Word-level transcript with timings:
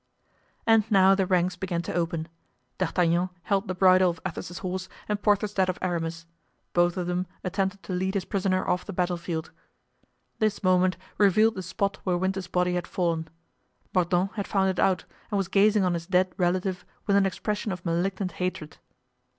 And 0.65 0.89
now 0.89 1.13
the 1.13 1.27
ranks 1.27 1.55
began 1.55 1.83
to 1.83 1.93
open. 1.93 2.27
D'Artagnan 2.79 3.29
held 3.43 3.67
the 3.67 3.75
bridle 3.75 4.09
of 4.09 4.19
Athos's 4.25 4.57
horse 4.65 4.89
and 5.07 5.21
Porthos 5.21 5.53
that 5.53 5.69
of 5.69 5.77
Aramis. 5.79 6.25
Both 6.73 6.97
of 6.97 7.05
them 7.05 7.27
attempted 7.43 7.83
to 7.83 7.93
lead 7.93 8.15
his 8.15 8.25
prisoner 8.25 8.67
off 8.67 8.83
the 8.87 8.93
battle 8.93 9.17
field. 9.17 9.51
This 10.39 10.63
movement 10.63 10.97
revealed 11.19 11.53
the 11.53 11.61
spot 11.61 11.99
where 12.03 12.17
Winter's 12.17 12.47
body 12.47 12.73
had 12.73 12.87
fallen. 12.87 13.27
Mordaunt 13.93 14.31
had 14.33 14.47
found 14.47 14.71
it 14.71 14.79
out 14.79 15.05
and 15.29 15.37
was 15.37 15.47
gazing 15.47 15.83
on 15.83 15.93
his 15.93 16.07
dead 16.07 16.33
relative 16.35 16.83
with 17.05 17.15
an 17.15 17.27
expression 17.27 17.71
of 17.71 17.85
malignant 17.85 18.31
hatred. 18.31 18.77